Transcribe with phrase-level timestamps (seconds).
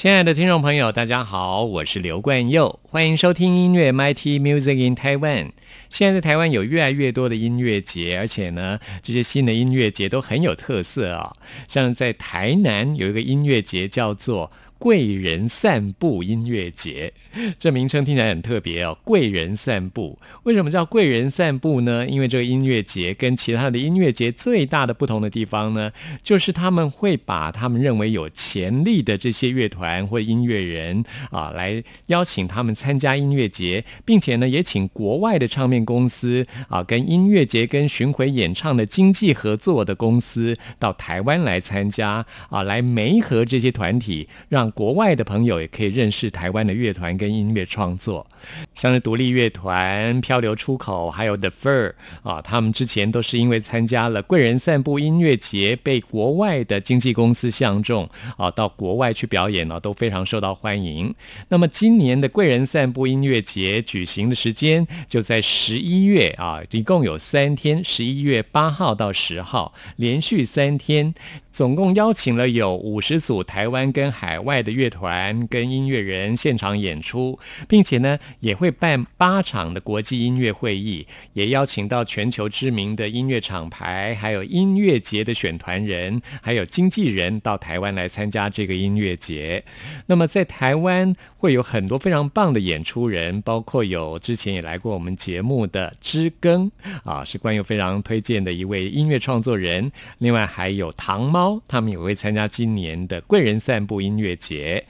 [0.00, 5.50] 亲爱的听众朋友，大家好，我是刘冠佑，欢迎收听音乐 MIT Music in Taiwan。
[5.90, 11.34] 现在在台湾有越来越多的音乐节，而且呢，这些新的音乐节都很有特色啊。
[11.68, 14.50] 像在台南有一个音乐节叫做。
[14.80, 17.12] 贵人散步音乐节，
[17.58, 18.96] 这名称听起来很特别哦。
[19.04, 22.08] 贵人散步，为什么叫贵人散步呢？
[22.08, 48.26] 因为这个音乐节跟其他的音乐节最大的不同的地方呢，就是他们会把他们认为有潜力的这些乐团或音乐人啊，来邀请他们参加音乐节，并且呢，也请国外的唱片公司啊，跟音乐节跟巡回演唱的经济合作的公司到台湾来参加啊，来媒合这些团体，让国外的朋友也可以认识台湾的乐团跟音乐创作，
[48.74, 61.14] 像是独立乐团漂流出口，还有 The Fur 啊，他们之前都是因为参加了贵人散步音乐节，被国外的经纪公司相中啊，到国外去表演呢，都非常受到欢迎。
[61.48, 71.14] 那么今年的贵人散步音乐节举行的时间就在十一月啊，一共有三天，十一月八号到十号，连续三天。
[71.52, 89.64] 总共邀请了有五十组台湾跟海外的乐团跟音乐人现场演出，并且呢也会办八场的国际音乐会议，也邀请到全球知名的音乐厂牌，还有音乐节的选团人，还有经纪人到台湾来参加这个音乐节。
[90.06, 96.70] 那么在台湾会有很多非常棒的演出人，包括有之前也来过我们节目的知更
[97.04, 101.60] 啊，是关于非常推荐的一位音乐创作人，另外还有唐猫。
[101.68, 104.49] 他们也会参加今年的贵人散步音乐节。
[104.50, 104.84] 节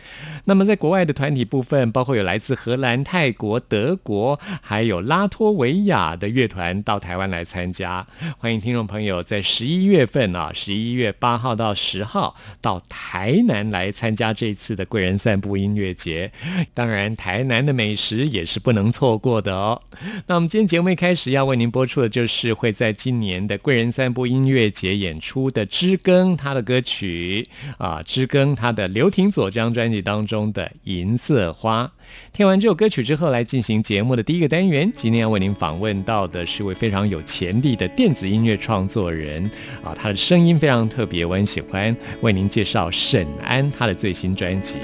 [0.46, 8.06] 那么，在国外的团体部分，包括有来自荷兰、泰国、德国，还有拉脱维亚的乐团到台湾来参加。
[8.38, 16.32] 欢迎听众朋友在十一月份啊，十一月八号到十号到台南来参加这次的贵人散步音乐节。
[16.72, 19.82] 当然，台南的美食也是不能错过的哦。
[20.26, 26.30] 那我们今天节目一开始要为您播出的就是会在今年的贵人散步音乐节演出的知更。
[26.36, 31.84] 他的歌曲啊，知更他的刘婷佐这张专辑当中的《银色花》。
[32.32, 34.90] 听完这首歌曲之后，来进行节目的第一个单元。
[34.94, 39.44] 今天要为您访问到的是位非常有潜力的电子音乐创作人
[39.82, 44.78] 啊，他的声音非常特别，我很喜欢为您介绍沈安他的最新专辑。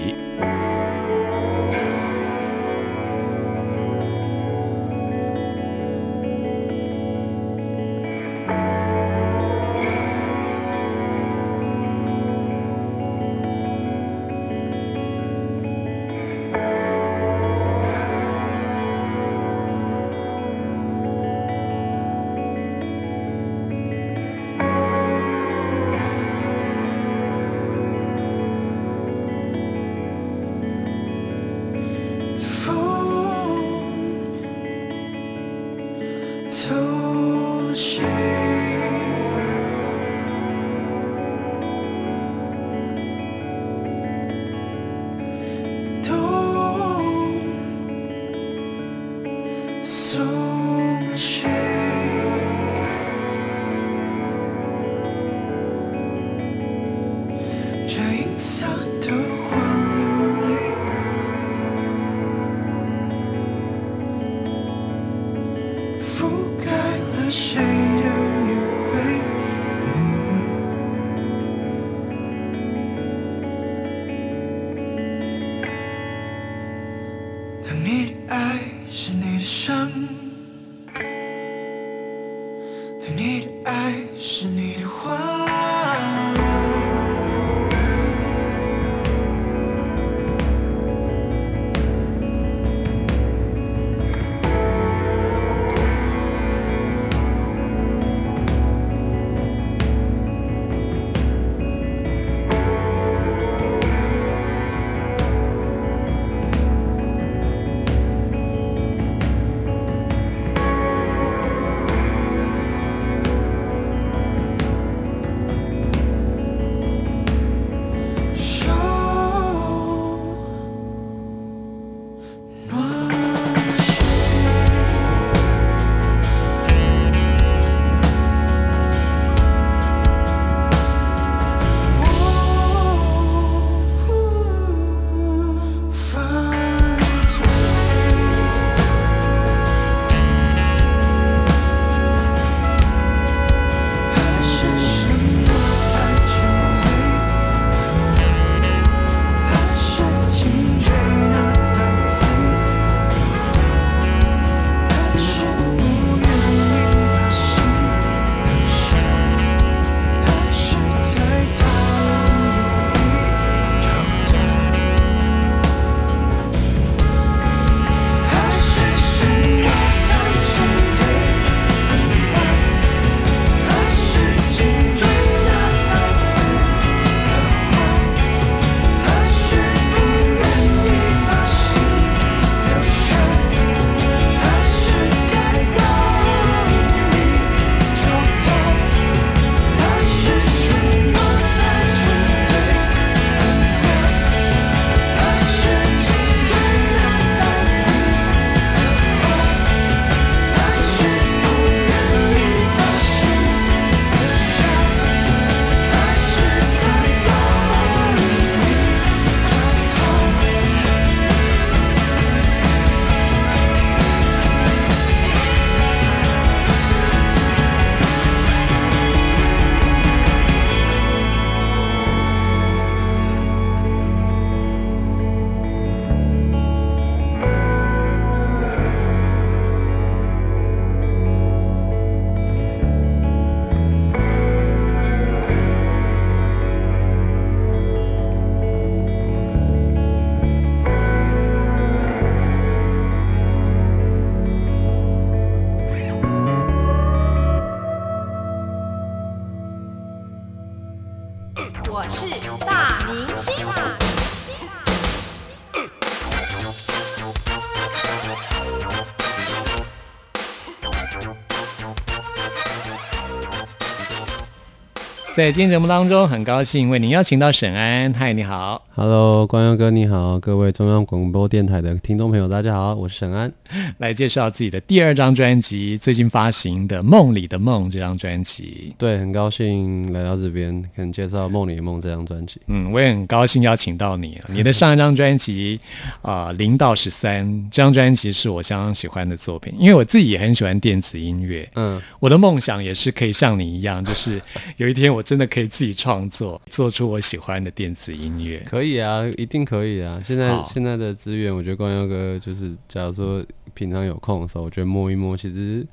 [265.37, 268.11] 在今天节目当中，很高兴为您邀请到沈安。
[268.15, 273.53] 嗨，你好，Hello，光耀哥你好，各位中央广播电台的听众朋友，大家好，我是沈安，
[273.99, 278.91] 来介绍自己的第二张专辑，最近发行的《梦里的梦》这张专辑。
[278.97, 282.59] 对，很高兴来到这边，跟介绍《梦里的梦》这张专辑。
[282.69, 284.41] 嗯，我也很高兴邀请到你。
[284.49, 285.79] 你的上一张专辑
[286.23, 291.69] 啊，《零到十三》这张专辑是我相当喜欢的作品，因为我自己也很喜欢电子音乐。
[291.75, 294.41] 嗯，我的梦想也是可以像你一样，就是
[294.79, 298.63] 有一天我真的可以自己创作，做出我喜欢的电子音乐。
[298.65, 300.23] 可以啊，一定可以啊！
[300.25, 303.45] 现在现在的资源，我觉得光耀哥就是，假如说
[303.75, 305.85] 平常有空的时候，我觉得摸一摸，其实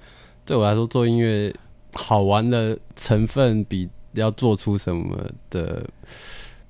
[0.46, 1.52] 对我来说做音乐
[1.94, 5.18] 好玩的成分比要做出什么
[5.50, 5.84] 的，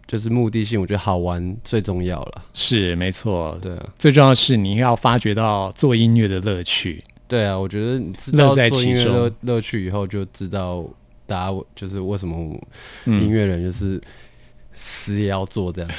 [0.08, 2.46] 就是目的性，我觉得好玩最重要了。
[2.54, 7.04] 是没错，对，最重要的是你要发掘到做音乐的乐趣。
[7.28, 10.86] 对啊，我觉得你知道做音乐乐乐趣以后，就知道
[11.26, 12.36] 大家就是为什么
[13.06, 14.00] 音乐人就是。
[14.76, 15.92] 死也要做这样。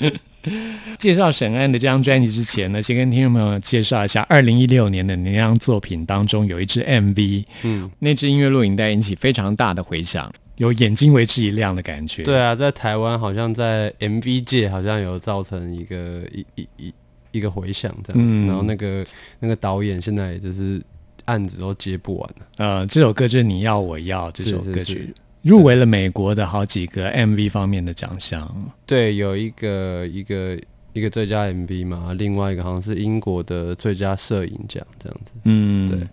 [0.96, 12.22] 介绍沈安的这张专辑之前呢，先跟听众朋友介绍一下二零一六年的那张作品当中有一支 MV，嗯，那支音乐录影带引起非常大的回响，有眼睛为之一亮的感觉。
[12.22, 16.94] 对啊，在台湾好像在 MV 界好像有造成一个一一一
[17.32, 19.04] 一个回响这样子，然后那个
[19.40, 20.82] 那个导演现在就是
[21.30, 22.46] 案子都接不完了。
[22.56, 25.14] 呃，这首歌就是你要我要这首歌曲。
[25.42, 28.46] 入围了美国的好几个 MV 方面的奖项，
[28.84, 30.58] 对，有一个一个
[30.92, 35.32] 一个最佳 MV 嘛，另外一个好像是英国的最佳摄影奖这样子。
[35.44, 36.06] 嗯，对，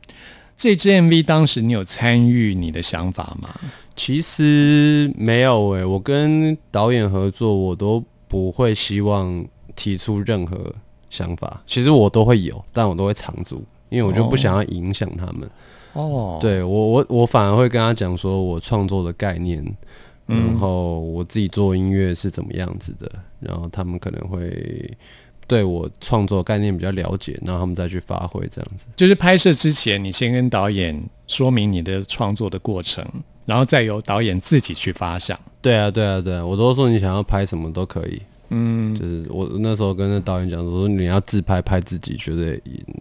[0.56, 3.54] 这支 MV 当时你有参与你的想法吗？
[3.98, 9.46] 其实没有诶，我跟导演合作，我都不会希望
[9.76, 10.74] 提出任何
[11.10, 15.50] 想法，其实我都会有，但我都会藏住，因为我就不想要影响他们。
[15.94, 19.66] 哦，对我我我反而会跟他讲说我创作的概念，
[20.28, 24.92] 然后我自己做音乐是怎么样子的，然后他们可能会
[25.48, 28.86] 对我创作概念比较了解，然后他们再去发挥这样子。
[28.96, 33.04] 就是拍摄之前，你先跟导演说明你的创作的过程，
[33.46, 35.40] 然后再由导演自己去发想。
[35.62, 38.22] 对啊，对啊，对啊，我都说你想要拍什么都可以。
[38.50, 42.54] 嗯，就是我那时候跟那导演讲说，你要自拍拍自己，觉得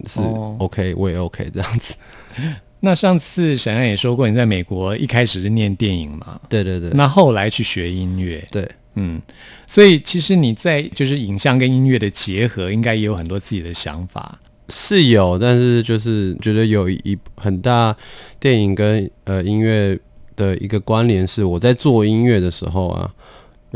[0.06, 0.20] 是
[0.58, 1.94] OK，我也 OK 这样子。
[2.80, 6.38] 那上次沈安也说过，你在美国一开始是念电影嘛？
[6.48, 6.90] 对对对。
[6.90, 9.20] 那后来去学音乐，对，嗯，
[9.66, 14.38] 所以其实你在就是影像跟音乐的结合，应该也有很多自己的想法。
[14.68, 17.96] 是有，但是就是觉得有一很大
[18.38, 19.98] 电影跟呃音乐
[20.36, 23.10] 的一个关联是，我在做音乐的时候啊，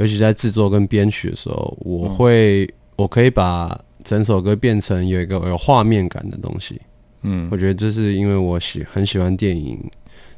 [0.01, 2.67] 尤其在制作跟编曲的时候，我会
[2.97, 6.81] 我可以把整首歌变成有一个有画面感的东西。
[7.21, 9.79] 嗯，我觉得这是因为我喜很喜欢电影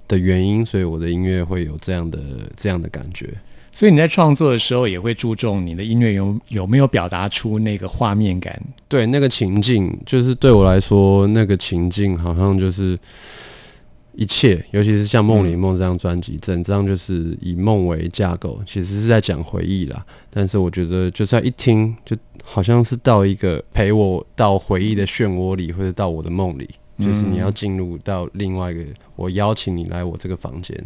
[0.08, 2.18] 的原因，所以我的音乐会有这样的
[2.56, 3.32] 这样的感觉。
[3.70, 8.60] 所以你在创作的时候也会注重你的音乐有有没有表达出那个画面感？
[8.88, 12.98] 对，那个情境就是对我来说，那个情境好像就是
[14.14, 20.04] 一切，尤其是像《梦里梦》这张专辑，整张就是以梦为架构，其实是在讲回忆啦。
[20.30, 22.16] 但是我觉得，就算一听就。
[22.44, 30.76] 好像是到一个陪我到回忆的漩涡里，或者到我的梦里，就是你要进入到另外一个，我邀请你来我这个房间，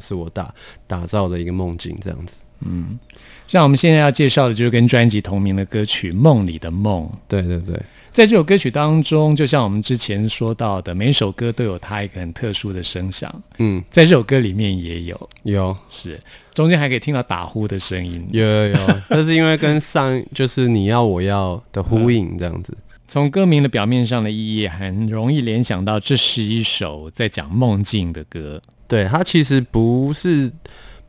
[0.00, 0.52] 是我打
[0.88, 2.34] 打造的一个梦境，这样子。
[2.60, 2.98] 嗯，
[3.46, 7.04] 像我们现在要介绍的就是跟专辑同名的歌曲《梦里的梦》。
[7.28, 7.74] 对对对，
[8.12, 13.42] 在这首歌曲当中，就像我们之前说到的，每首歌都有它一个很特殊的声响。
[13.58, 16.18] 嗯，在这首歌里面也有，有是
[16.54, 18.26] 中间还可以听到打呼的声音。
[18.30, 18.78] 有有有，
[19.10, 22.74] 但是因为跟上就是你要我要的呼应这样子。
[23.06, 28.60] 从歌名的表面上的意义，很容易联想到这是一首在讲梦境的歌。
[28.88, 30.50] 对，它其实不是。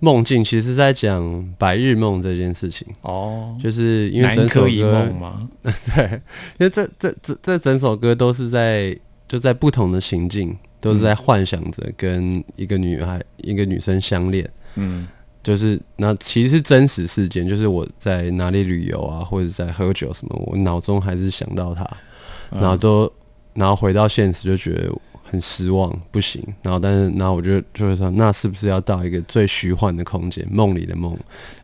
[0.06, 5.50] 梦境其实在讲白日梦这件事情哦，就是因为整首歌吗？
[5.64, 6.22] 对，
[6.60, 8.96] 因为这这这这整首歌都是在
[9.28, 14.48] 就在不同的情境，都是在幻想着跟一个女孩、一个女生相恋。
[14.76, 15.08] 嗯，
[15.42, 21.84] 就是那其实是真实事件，就是我在哪里旅游啊，或者在喝酒什么，我脑中还是想到她，
[22.52, 23.12] 然后都
[23.56, 24.94] 然后回到现实就觉得。
[25.28, 26.42] 很失望，不行。
[26.62, 31.18] 然后，但是，然后我就就会说，那是不是要到一个最虚幻的空间，梦里的梦？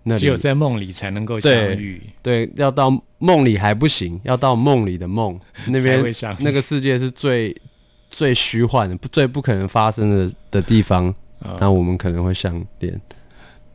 [0.04, 2.02] 那只有在梦里才能够相遇。
[2.24, 6.04] 对，要到梦里还不行，要到梦里的梦那边，
[6.40, 7.56] 那个世界是最
[8.10, 11.14] 最虚幻的，最不可能发生的的地方。
[11.60, 13.02] 那我们可能会相恋，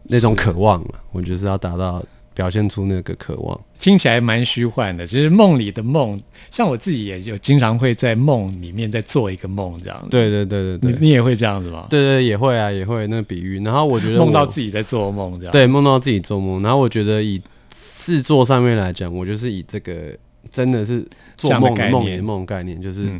[0.05, 3.61] 那种渴望啊，我觉得是要达到表现出那个渴望。
[3.79, 6.21] 听起来蛮虚幻的，就是梦里的梦。
[6.51, 10.09] 像我自己也就经常会在梦里面再做一个梦这样子。
[10.11, 11.87] 对对对对你你也会这样子吗？
[11.91, 13.63] 对对，也会啊，也会那个比喻。
[13.63, 15.53] 然后我觉得 梦到自己在做梦这样。
[15.53, 16.63] 对，梦到自己做梦。
[16.63, 17.41] 然后我觉得以
[17.71, 20.17] 制作上面来讲，我就是以这个
[20.51, 21.05] 真的是
[21.37, 23.11] 做梦梦里的梦概念，就是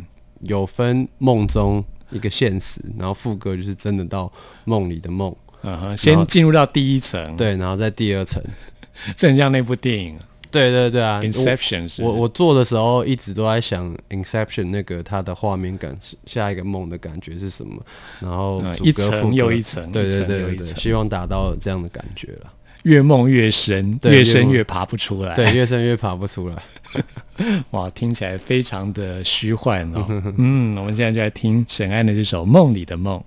[0.43, 4.33] 有分梦中一个现实，然后副歌就是真的到
[4.65, 5.35] 梦里的梦。
[5.63, 8.41] 嗯哼，先进入到第一层，对，然后在第二层，
[9.19, 10.17] 很像那部电影，
[10.57, 12.03] 对对对啊，Inception 是。
[12.03, 15.95] 我我做的时候一直都在想 Inception 那个它的画面感，
[16.25, 17.83] 下一个梦的感觉是什么？
[18.21, 22.53] 然后一层又一层，对对对对，希望达到这样的感觉了。
[22.85, 26.57] 越梦越深，越深越爬不出来，对，越深越爬不出来。
[27.73, 30.07] 哇，听起来非常的虚幻哦。
[30.39, 33.23] 嗯，我们现在就来听沈安的这首《梦里的梦》。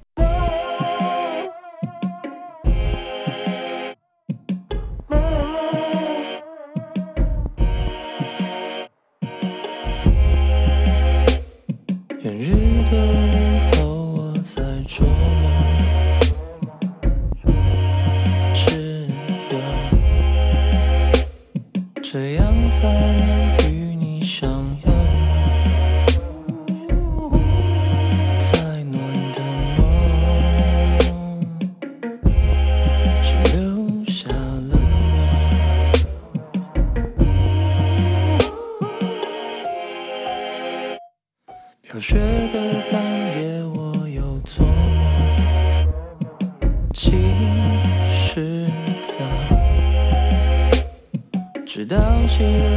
[52.40, 52.69] 连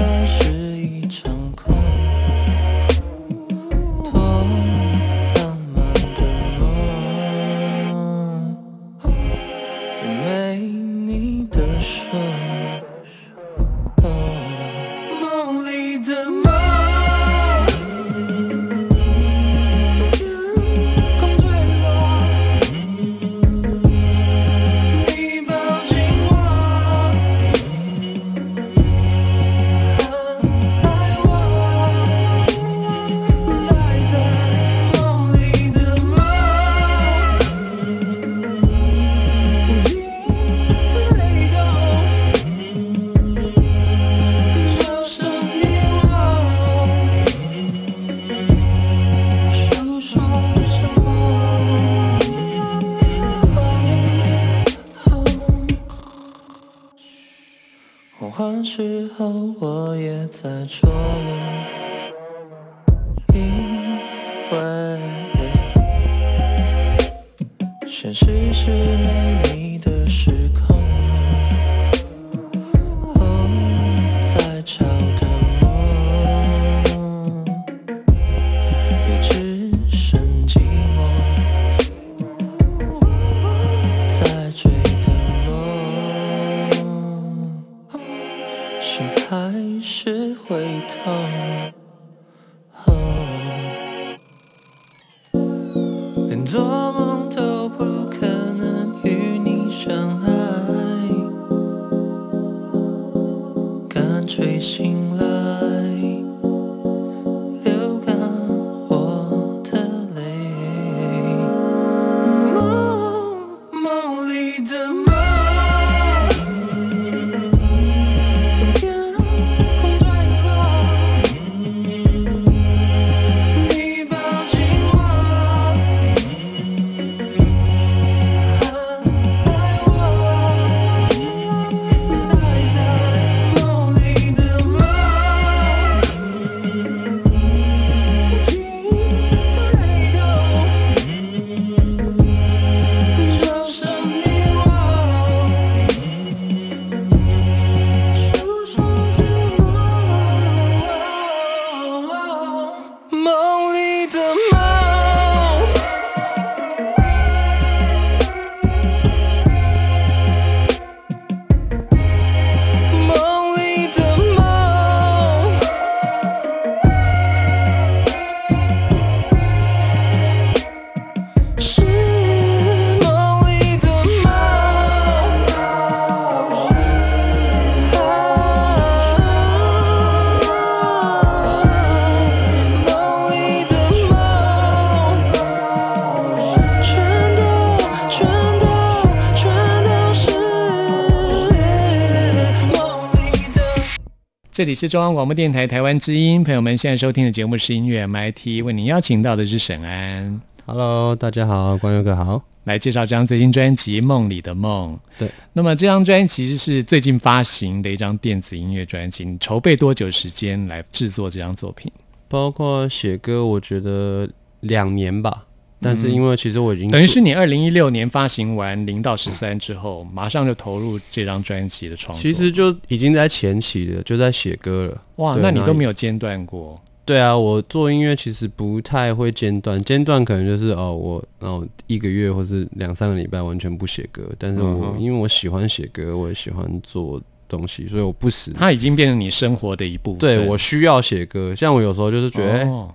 [194.63, 200.41] 这里是中央广播电台台湾之音，朋友们现在收听的节目是音乐 MIT，为您邀请到的是沈安。
[200.67, 202.41] Hello，大家好，光佑哥好。
[202.63, 204.95] 来介绍这张最新专辑《梦里的梦》。
[205.19, 209.25] 对，那么这张专辑其实是最近发行的一张电子音乐专辑。
[209.25, 211.91] 你筹备多久时间来制作这张作品？
[212.29, 215.43] 包括写歌，我觉得两年吧。
[215.83, 222.23] 但是因为其实我已经等于是你二零一六年发行完《零到十三》之后，马上就投入这张专辑的创作。
[222.23, 225.03] 其实就已经在前期了，就在写歌了。
[225.17, 226.75] 哇，那你都没有间断过？
[227.05, 234.23] 对啊，我做音乐其实不太会间断，间断可能就是哦，我然后一个月或是两三个礼拜完全不写歌。
[234.39, 240.21] 但是我、嗯因为我喜欢写歌，我也喜欢做东西，所以我不死它已经变成你生活的一部分。
[240.21, 241.53] 对我需要写歌。
[241.57, 242.89] 像我有时候就是觉得，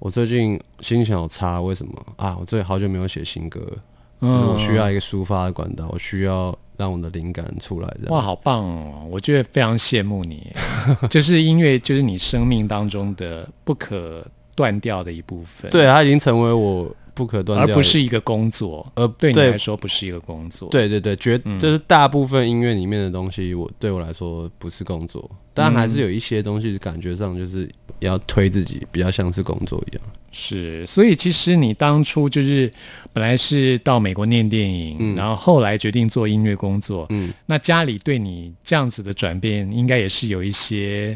[0.00, 2.36] 我最近心情好差，为什么啊？
[2.40, 3.76] 我最好久没有写新歌了，
[4.20, 7.88] 嗯我需要一个抒发的管道，我需要让我的灵感出来。
[8.00, 9.06] 这样哇，好棒哦！
[9.10, 10.50] 我觉得非常羡慕你，
[11.10, 30.02] 就是音乐就是你生命当中的不可断掉的一部分，， 对，它已经成为我不可断而掉的，不是一个工作，呃对你来说不是一个工作。，对对对，绝、嗯就是大部分音乐里面的东西，我对我来说不是工作，但还是有一些东西感觉上就是要推自己，比较像是工作一样。
[30.32, 32.72] 是，所以其实你当初就是
[33.12, 37.06] 本来是到美国念电影，嗯然后后来决定做音乐工作。
[37.10, 41.14] 嗯，那家里对你这样子的转变，应该也是有一些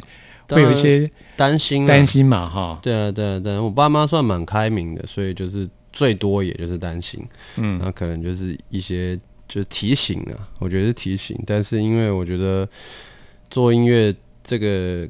[0.48, 2.04] 会有一些担心啊担。
[2.04, 2.78] 心嘛，哈。
[2.82, 7.26] 对啊，对啊，对啊，我爸妈算蛮开明的，所以就是最多也就是担心，
[7.56, 7.78] 嗯。
[7.82, 9.16] 那可能就是一些
[9.48, 12.68] 就是提醒啊，我觉得是提醒，但是因为我觉得
[13.48, 15.08] 做音乐这个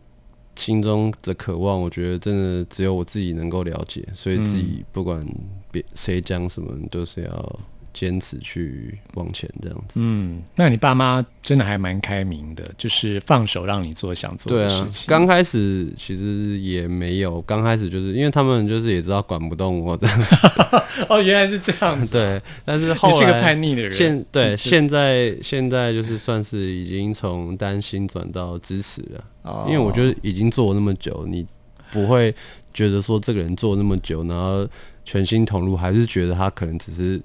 [0.54, 5.26] 心中的渴望，我觉得真的只有我自己能够了解，所以自己不管
[5.72, 7.60] 别谁讲什么，都是要
[7.94, 9.94] 坚持去往前这样子。
[9.94, 15.06] 嗯，那你爸妈真的还蛮开明的，就是放手让你做想做的事，情。
[15.06, 20.36] 刚开始其实也没有，刚开始就是因为他们就是也知道管不动我这样子，
[21.08, 22.10] 哦，原来是这样子。
[22.10, 23.92] 对，但是后来是个叛逆的人。
[23.92, 31.46] 现对现在现在就是算是已经从担心转到支持了，哦因为我觉得已经做了那么久，你
[31.92, 32.34] 不会
[32.72, 34.66] 觉得说这个人做那么久，然后
[35.04, 37.20] 全心投入，还是觉得他可能只是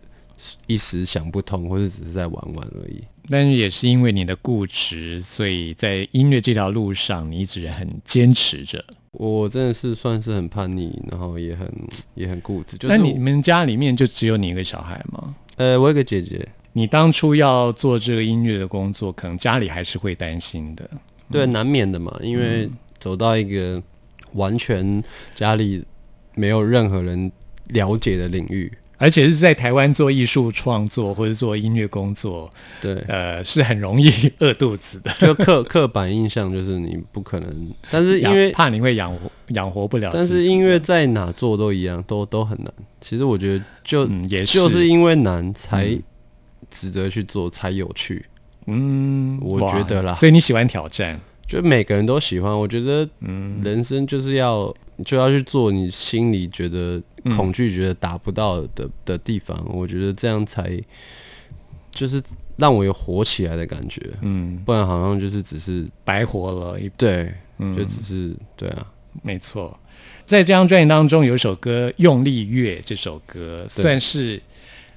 [0.68, 3.04] 一时想不通，或者只是在玩玩而已。
[3.30, 8.84] 但是也是因为你的固执，所以在音乐这条路上，你一直很坚持着。
[9.12, 11.72] 我真的是算是很叛逆，然后也很
[12.16, 12.78] 也很固执。
[12.78, 15.36] 就是那你们家里面就只有你一个小孩吗？
[15.58, 20.90] 呃，我有个姐姐，你当初要做这个音乐的工作，可能家里还是会担心的。
[21.32, 23.82] 对，难免的嘛，因为走到一个
[24.34, 25.04] 完全
[25.36, 25.84] 家里
[26.36, 27.32] 没有任何人
[27.68, 32.50] 了解的领域，而且是在台湾做艺术创作或者做音乐工作，
[32.82, 35.10] 对，呃，是很容易饿肚子的。
[35.18, 42.72] 就刻刻板印象就是你不可能，但是因为怕你会养活养活不了，但是音乐在哪做都一样，都都很难。
[43.00, 46.04] 其实我觉得就、嗯也是就是因为难才嗯
[46.70, 48.26] 值得去做，才有趣。
[48.68, 54.72] 嗯，我哇觉得啦所以你喜欢挑战，就每个人都喜欢，我觉得嗯人生就是要
[55.04, 59.64] 就要去做你心里觉得嗯恐惧、觉得达不到的的地方。
[59.68, 60.80] 我觉得这样才
[61.92, 62.22] 就是
[62.58, 68.86] 让我有活起来的感觉，嗯，不然好像就是只是白活了一，对，嗯就只是对啊。
[69.24, 69.78] 没错。
[70.26, 74.38] 在这张专辑当中，有一首歌《用力乐》，这首歌算是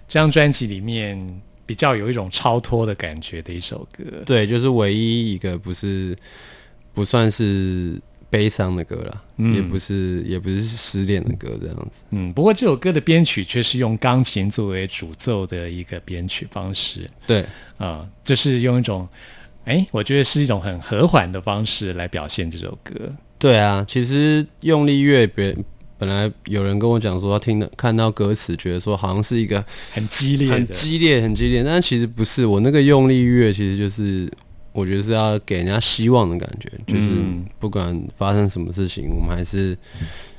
[0.07, 4.05] 这张专辑里面比较有一种超脱的感觉的一首歌。
[4.27, 6.15] 对，就是唯一一个不是
[6.93, 7.99] 不算是
[8.33, 12.03] 悲伤的歌啦，嗯也不是也不是失恋的歌这样子。
[12.12, 17.45] 嗯，不过这首歌的编曲却是用钢琴作为主奏的一个编曲方式对，
[17.77, 19.07] 啊、就是用一种，
[19.66, 22.95] 哎，我觉得是一种很和缓的方式来表现这首歌。
[23.38, 25.55] 对啊，其实用力乐别
[25.99, 32.47] 本来有人跟我讲说，他听到看到歌词，觉得说好像是一个很激烈，很激烈、很激烈，但其实不是。
[32.47, 34.29] 我那个用力乐其实就是，
[34.73, 39.77] 我觉得是要给人家希望的感觉，就是嗯不管发生什么事情，我们还是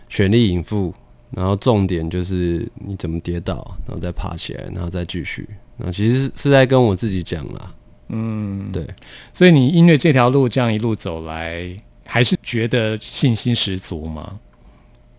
[0.10, 0.93] 全力以赴。
[1.36, 3.56] 然后重点就是你怎么跌倒，
[3.88, 5.50] 然后再爬起来，然后再继续。
[5.78, 7.74] 然后其实是是在跟我自己讲啦，
[8.10, 8.86] 嗯，对，
[9.34, 14.39] 所以你音乐这条路这样一路走来，还是觉得信心十足吗？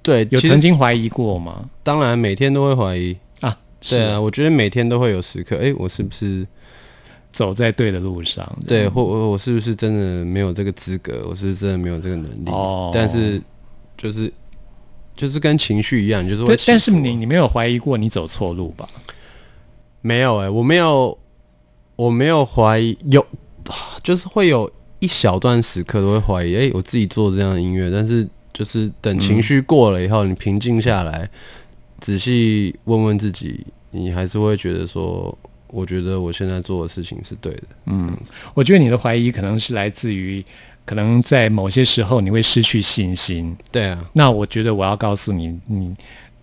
[0.04, 1.68] 对，有曾经怀疑过吗？
[1.82, 6.46] 当然每天都会怀疑，啊，是对啊，我觉得每天都会有时刻，哎，我是不是
[7.34, 8.48] 走在对的路上。
[8.64, 11.26] 对，或我我是不是真的没有这个资格？
[11.28, 12.50] 我是不是真的没有这个能力？
[12.50, 13.42] 哦但是
[13.98, 14.32] 就是
[15.16, 16.56] 就是跟情绪一样，就是会。
[16.64, 18.88] 但是你你没有怀疑过你走错路吧？
[20.00, 21.18] 没有哎、我没有，
[21.96, 23.26] 我没有怀疑，有
[24.02, 24.70] 就是会有
[25.00, 31.28] 一小段时刻都会怀疑，哎、我自己做这样的音乐，但是就是等情绪过了以后，你平静下来，
[32.00, 35.36] 仔细问问自己，你还是会觉得说，
[35.74, 37.62] 我觉得我现在做的事情是对的。
[37.86, 38.16] 嗯
[38.54, 40.44] 我觉得你的怀疑可能是来自于，
[40.86, 43.56] 可能在某些时候你会失去信心。
[43.72, 45.94] 对啊，那我觉得我要告诉你，你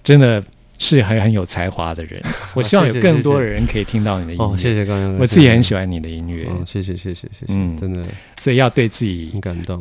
[0.04, 0.44] 真的
[0.78, 2.22] 是很很有才华的人。
[2.54, 4.44] 我希望有更多的人可以听到你的音乐。
[4.44, 8.06] 哦，谢谢刚刚，我自己很喜欢你的音乐，嗯，谢谢谢谢谢谢，嗯真的
[8.40, 9.80] 所以要对自己很感动。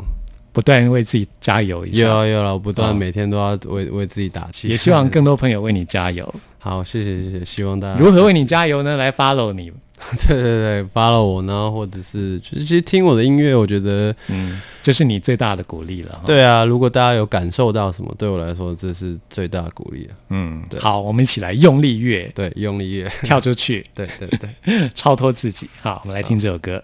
[0.52, 6.32] 不断为自己加油一有有了，我不哦断每天都要为为自己打气，也希望 更多朋友为你加油。
[6.58, 8.96] 好，谢谢谢谢，希望大家如何为你加油呢？
[8.96, 9.70] 来 follow 你，
[10.28, 16.12] 对对对，follow 我，然后或者是就是其实听我的音乐，我觉得嗯，这是你最大的鼓励了。
[16.16, 20.12] 哈，对啊，如果大家有感受到什么，对我来说这是最大的鼓励啊。
[20.30, 24.90] 嗯，对好，我们一起来用力乐，对，用力乐，跳出去，对 对对。
[24.94, 25.68] 超脱自己。
[25.80, 26.82] 好，我们来听这首歌。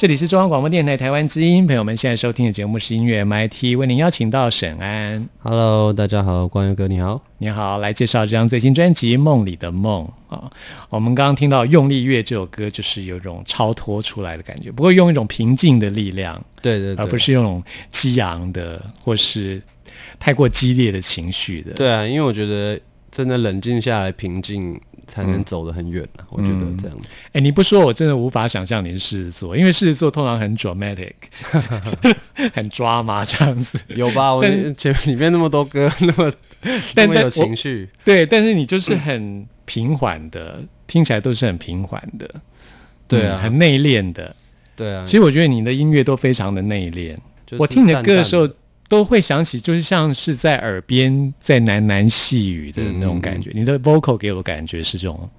[0.00, 5.28] 这里是中央广播电台台湾之音，朋友们现在收听的节目是音乐 MIT，为您邀请到沈安。
[5.40, 7.22] Hello，大家好，光佑哥你好。
[7.36, 10.50] 你好，来介绍这张最新专辑《梦里的梦》啊。
[10.88, 19.60] 我们刚刚听到《用力乐》这首歌，就是有一种超脱出来的感觉，不过用一种平静的力量，对对对，而不是用激昂的或是
[20.18, 21.72] 太过激烈的情绪的。
[21.72, 26.24] 对啊，因为我觉得真的冷静下来，平静才能走得很远啊。
[26.30, 26.96] 我觉得这样。
[27.32, 31.12] 哎，你不说我真的无法想象你是狮子座，因为狮子座通常很 dramatic，
[32.54, 33.78] 很抓马这样子。
[33.96, 34.32] 有吧？
[34.34, 37.88] 我但前面里面那么多歌，那么 那么有但但我情绪。
[38.04, 42.30] 对，但是你就是很平缓的，听起来都是很平缓的，
[43.08, 44.34] 对啊嗯很内敛的。
[44.76, 47.14] 对啊，其实我觉得你的音乐都非常的内敛。
[47.46, 48.48] 就是我听你的歌的时候，
[48.90, 53.48] 都会想起，就是像是在耳边在喃喃细语的那种感觉。
[53.54, 55.30] 你的 vocal 给我的感觉是这种，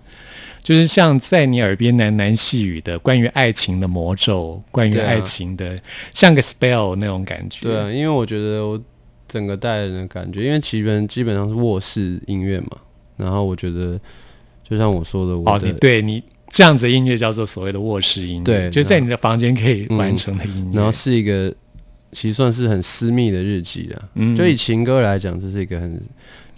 [0.63, 5.77] 就是像在你耳边喃喃细语的关于爱情的魔咒，关于爱情的，
[6.13, 7.59] 像个 spell 那种感觉。
[7.63, 8.81] 对啊，因为我觉得我
[9.27, 12.77] 整个带人的感觉，因为基本基本上是卧室音乐嘛，
[13.17, 13.99] 然后我觉得
[14.63, 20.77] 就像我说的，我哦，你对你这样子的音乐叫做所谓的卧室音乐，对就在你的房间可以完成的音乐。
[20.77, 21.53] 然后是一个
[22.11, 24.09] 其实算是很私密的日记啊。
[24.15, 26.01] 嗯就以情歌来讲，这是一个很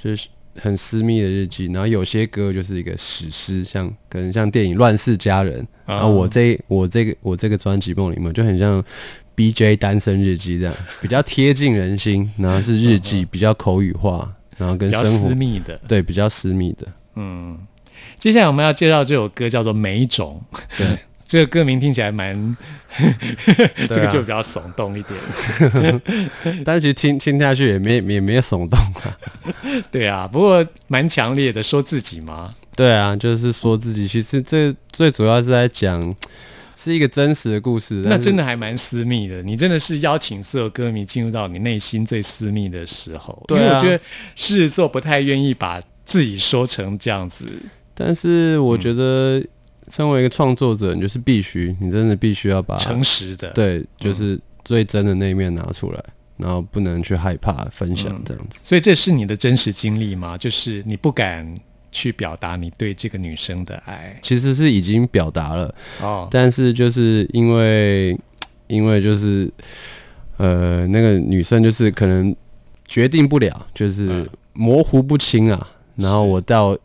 [0.02, 0.28] 就是
[0.60, 1.66] 很私密的日记。
[1.68, 8.84] 然后有些歌就是一个史诗，像可能像电影《乱世佳人》啊然后我这我这个我这个专辑《梦里面》就很像
[9.36, 9.76] B.J.
[9.78, 16.88] 单身日记这样，比较贴近人心，然后是日记，比较口语化，然后跟生活私密的，对比较私密的。
[17.16, 17.58] 嗯。
[18.20, 20.42] 接下来我们要介绍这首歌叫做《每种》，
[20.78, 22.58] 对， 这个歌名听起来蛮，
[23.90, 26.02] 这个就比较耸动一点。
[26.64, 29.18] 但是其实听听下去也没也没有耸动啊。
[29.92, 36.16] 对啊，不过蛮强烈的，说自己嘛，对啊，就是说自己其实这最主要是在讲
[36.76, 38.04] 是一个真实的故事。
[38.06, 39.42] 那真的还蛮私密的。
[39.42, 43.44] 你真的是邀请所有歌迷进入到你内心最私密的时候。
[43.48, 44.04] 对啊因为我觉得
[44.36, 47.48] 狮子座不太愿意把自己说成这样子。
[47.96, 49.42] 但是我觉得，
[49.90, 56.04] 身为一个创作者，你就是必须，你真的必须要把诚实的，对，就是最真的那一面拿出来，
[56.38, 58.60] 然后不能去害怕分享这样子。
[58.64, 60.38] 所以这是你的真实经历吗？
[60.38, 61.56] 就是你不敢
[61.92, 68.18] 去表达你对这个女生的爱其实是已经表达了，哦，但是就是因为，
[68.68, 69.52] 因为就是，
[70.38, 72.36] 呃，那个女生就是可能
[72.86, 75.70] 决定不了，就是嗯模糊不清啊。
[75.96, 76.76] 然后我到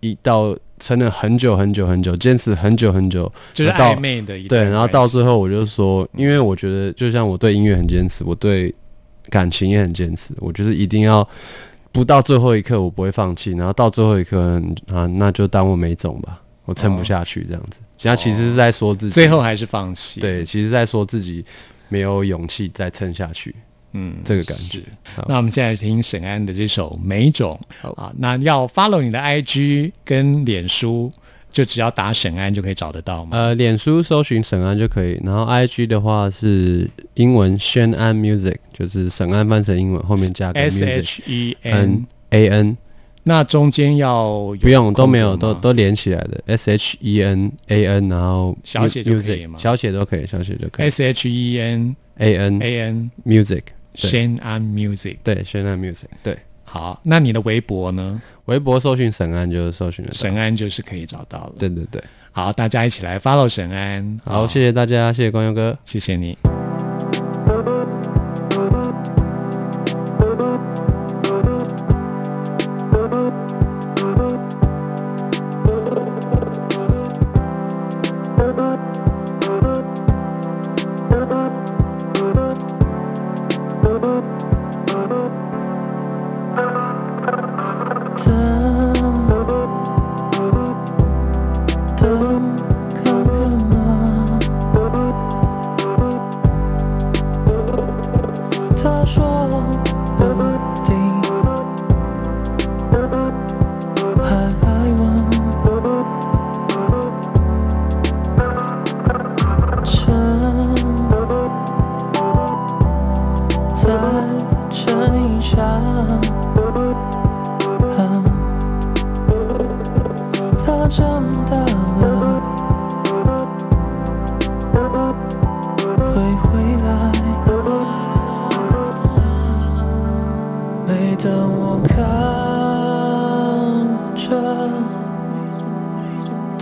[0.00, 8.74] 一到撑了很久很久很久，坚持很久很久，就是到暧昧的一对，然后到最后我就说，因为我觉得就像我对音乐很坚持，我对
[9.30, 11.28] 感情也很坚持，我就是一定要
[11.92, 14.62] 不到最后一刻我不会放弃，然后到最后一刻
[14.92, 17.80] 啊，那就当我没种吧，我撑不下去这样子。
[17.96, 21.44] 其他其实是在说自己，最后还是放弃。，对，其实在说自己
[21.88, 23.54] 没有勇气再撑下去
[23.92, 24.82] 嗯，这个感觉。
[25.14, 25.24] 好。
[25.28, 27.58] 那我们现在听沈安的这首《每种》
[27.94, 31.10] 啊，那要 follow 你的 IG 跟脸书，
[31.50, 33.36] 就只要打沈安就可以找得到吗？
[33.36, 42.76] 呃，脸书搜寻沈安就可以，然后 IG 的话是英文轩安 Music，就是沈安翻成英文后面加个 S H E N N，A N。
[43.24, 50.86] 那中间要不用都没有，都都连起来的，S H E N A N，然后小写就可以小写都可以，小写就可以。
[50.88, 55.18] S H E N A N A N music，对 Shane An Music。
[55.24, 58.22] 对，神安 music，对，好，那你的微博呢？
[58.44, 61.52] 微博搜寻沈安就是搜寻得到，沈安就是可以找到了。
[61.58, 64.20] 对对对，好，大家一起来 follow 沈安。
[64.24, 65.76] 好，谢谢大家，谢谢光佑哥。
[65.84, 66.36] 谢谢你。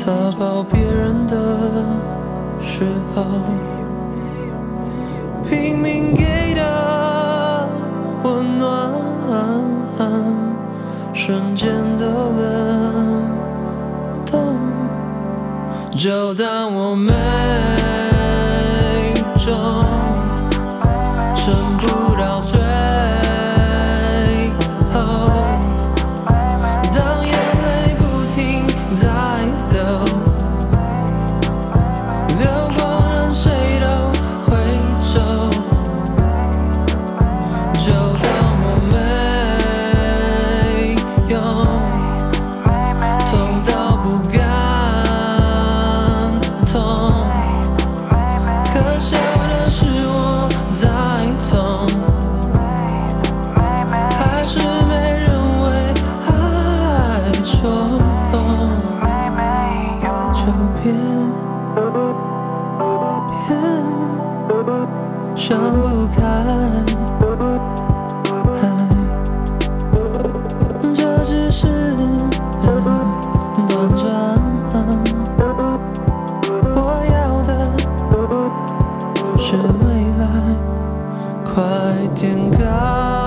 [0.06, 1.34] 撒抱别人的
[2.62, 3.24] 时候，
[5.48, 7.68] 拼命给的
[8.22, 8.92] 温暖，
[11.12, 13.24] 瞬间都冷
[14.24, 14.56] 冻。
[15.90, 17.12] 就当我们
[82.36, 83.25] 快点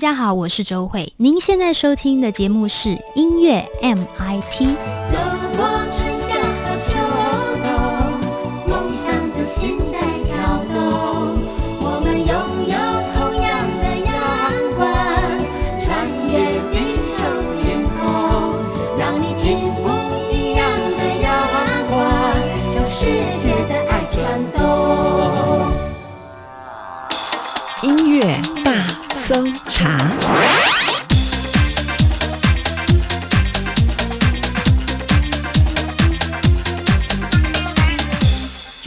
[0.00, 1.12] 大家好，我是周慧。
[1.18, 4.99] 您现在收听的节目是音乐 MIT。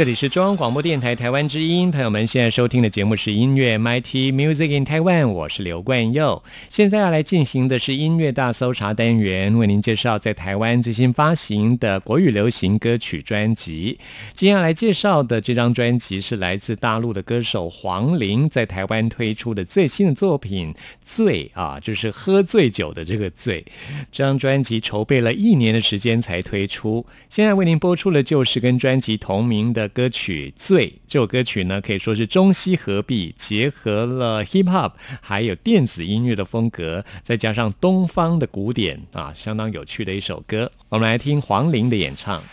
[0.03, 6.43] 这里是中央广播电台台湾之音，朋友们现在收听的节目是音乐 MIT Music in Taiwan，我是刘冠佑。
[6.67, 13.97] 现在要来进行的是音乐大搜查单元，为您介绍在台湾最新发行的国语流行歌曲专辑。
[14.33, 20.73] 接下来介绍的这张专辑是来自大陆的歌手黄龄在台湾推出的最新的作品
[21.05, 23.63] 《醉》啊，就是喝醉酒的这个醉。
[24.11, 30.89] 这张专辑筹备了一年的时间才推出，现在为您播出的就是跟专辑同名的歌曲《醉》。
[31.07, 34.91] 这首歌曲呢，可以说是中西合璧，结合了 hip hop
[35.21, 40.69] 还有电子音乐的风格，再加上东方的古典啊，相当有趣的一首歌。
[40.89, 42.43] 我们来听黄龄的演唱。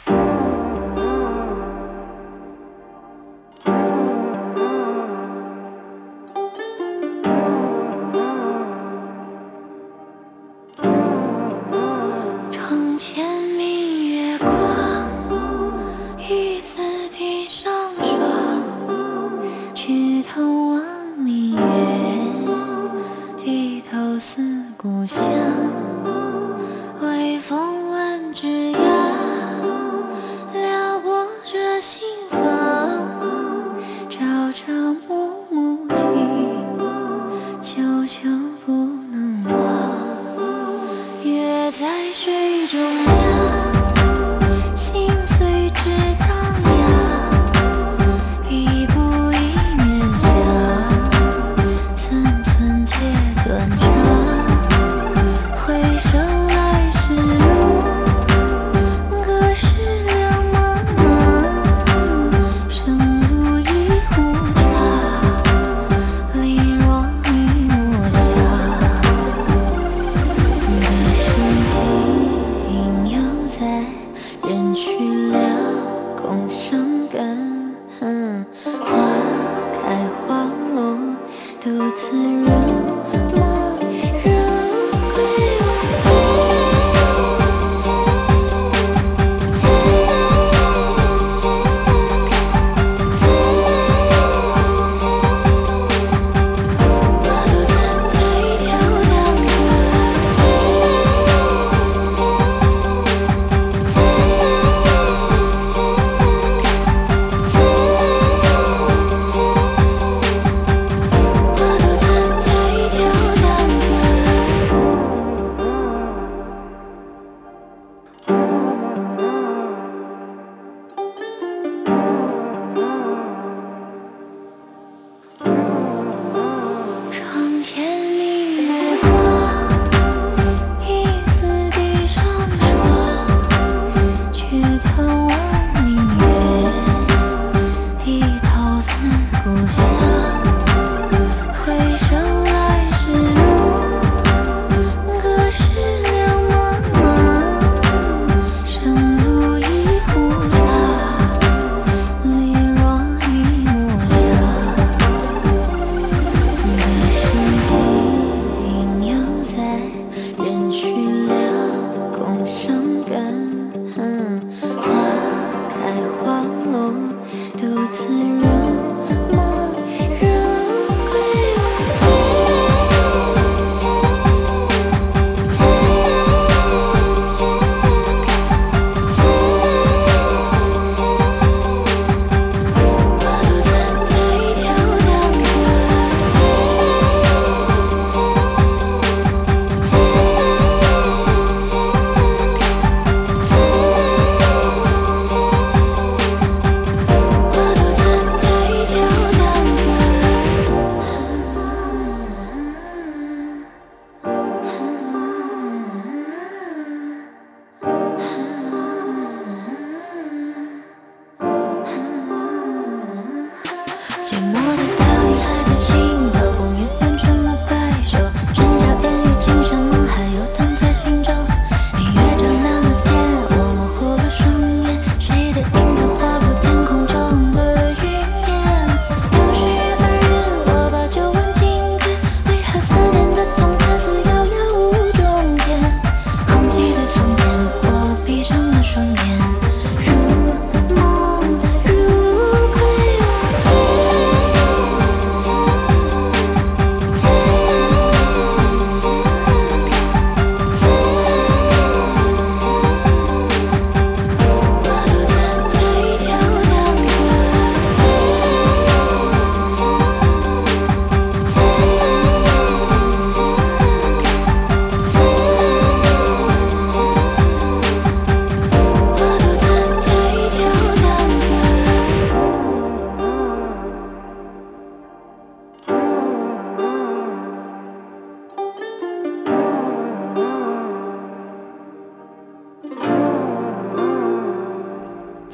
[77.10, 77.74] 感。
[78.00, 78.46] 嗯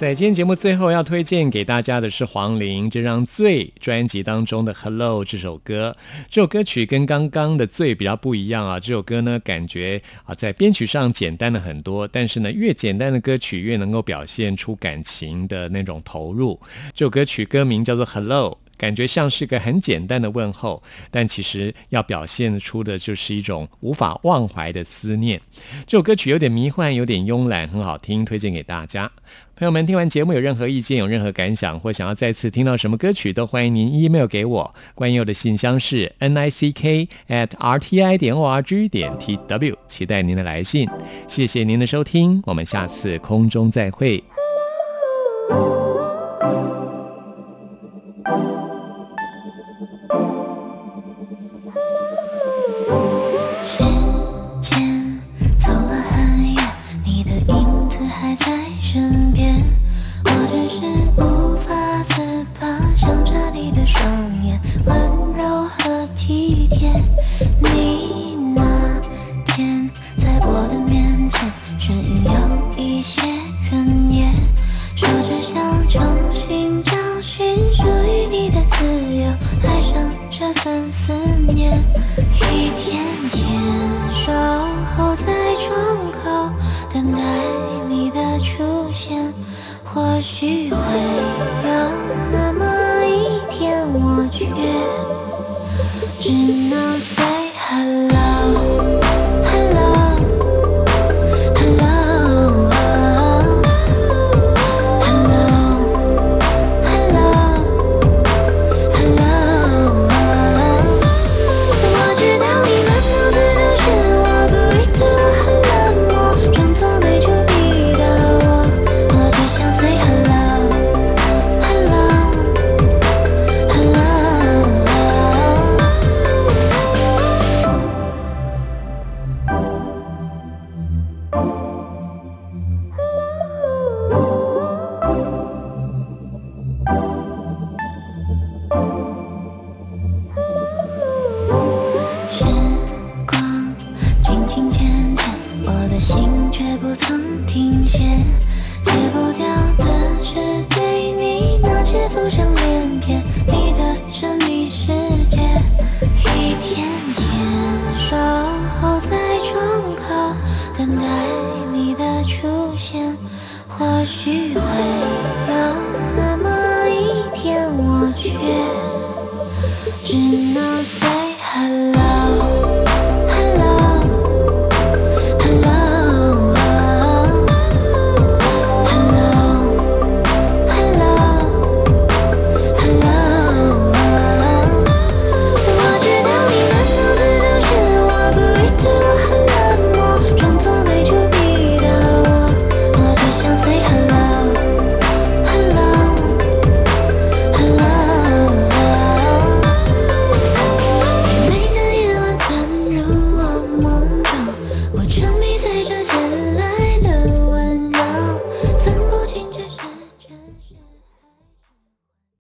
[0.07, 5.97] 在今天节目最后要推荐给大家的是黄龄这张《醉》专辑当中的《Hello》这首歌。
[6.31, 16.61] 这首歌曲跟刚刚的《醉》比较不一样啊，这首歌呢感觉啊在编曲上简单了很多，但是呢越简单的歌曲越能够表现出感情的那种投入。
[16.95, 18.57] 这首歌曲歌名叫做《Hello》。
[18.77, 25.41] 感觉像是个很简单的问候，但其实要表现出的就是一种无法忘怀的思念。
[25.87, 29.11] 这首歌曲有点迷幻，有点慵懒，很好听，推荐给大家。
[29.57, 34.75] 朋友们，听完节目有任何意见、有任何感想，或想要再次听到什么歌曲，都欢迎您 email 给我。
[34.95, 40.87] 关佑的信箱是 n i c k at r t i 点 o r g 点 t w，期待您的来信。
[41.27, 44.23] 谢谢您的收听，我们下次空中再会。